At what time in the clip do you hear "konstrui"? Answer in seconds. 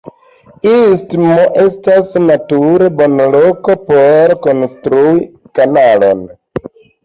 4.49-5.15